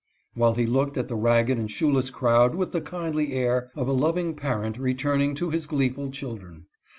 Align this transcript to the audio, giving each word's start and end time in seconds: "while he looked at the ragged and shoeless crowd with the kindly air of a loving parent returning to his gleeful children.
"while 0.33 0.55
he 0.55 0.65
looked 0.65 0.97
at 0.97 1.07
the 1.09 1.15
ragged 1.15 1.59
and 1.59 1.69
shoeless 1.69 2.09
crowd 2.09 2.55
with 2.55 2.71
the 2.71 2.81
kindly 2.81 3.33
air 3.33 3.69
of 3.75 3.87
a 3.87 3.91
loving 3.93 4.33
parent 4.33 4.79
returning 4.79 5.35
to 5.35 5.51
his 5.51 5.67
gleeful 5.67 6.09
children. 6.09 6.65